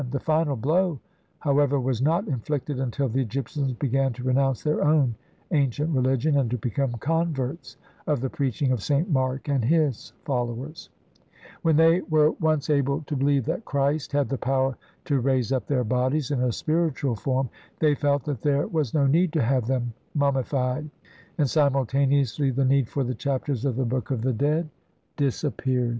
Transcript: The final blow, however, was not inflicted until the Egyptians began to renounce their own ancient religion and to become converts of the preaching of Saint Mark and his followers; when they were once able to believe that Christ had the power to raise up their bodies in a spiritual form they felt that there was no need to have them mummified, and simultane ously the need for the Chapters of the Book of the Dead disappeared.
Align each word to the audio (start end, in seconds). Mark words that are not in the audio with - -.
The 0.09 0.19
final 0.19 0.55
blow, 0.55 0.99
however, 1.37 1.79
was 1.79 2.01
not 2.01 2.27
inflicted 2.27 2.79
until 2.79 3.07
the 3.07 3.21
Egyptians 3.21 3.73
began 3.73 4.13
to 4.13 4.23
renounce 4.23 4.63
their 4.63 4.83
own 4.83 5.13
ancient 5.51 5.93
religion 5.95 6.35
and 6.39 6.49
to 6.49 6.57
become 6.57 6.93
converts 6.93 7.77
of 8.07 8.19
the 8.19 8.29
preaching 8.31 8.71
of 8.71 8.81
Saint 8.81 9.11
Mark 9.11 9.47
and 9.47 9.63
his 9.63 10.13
followers; 10.25 10.89
when 11.61 11.75
they 11.75 12.01
were 12.01 12.31
once 12.31 12.67
able 12.71 13.01
to 13.03 13.15
believe 13.15 13.45
that 13.45 13.63
Christ 13.63 14.11
had 14.11 14.27
the 14.27 14.39
power 14.39 14.75
to 15.05 15.19
raise 15.19 15.51
up 15.51 15.67
their 15.67 15.83
bodies 15.83 16.31
in 16.31 16.41
a 16.41 16.51
spiritual 16.51 17.15
form 17.15 17.49
they 17.77 17.93
felt 17.93 18.23
that 18.23 18.41
there 18.41 18.65
was 18.65 18.95
no 18.95 19.05
need 19.05 19.31
to 19.33 19.41
have 19.43 19.67
them 19.67 19.93
mummified, 20.15 20.89
and 21.37 21.47
simultane 21.47 22.19
ously 22.19 22.49
the 22.49 22.65
need 22.65 22.89
for 22.89 23.03
the 23.03 23.13
Chapters 23.13 23.65
of 23.65 23.75
the 23.75 23.85
Book 23.85 24.09
of 24.09 24.23
the 24.23 24.33
Dead 24.33 24.67
disappeared. 25.15 25.89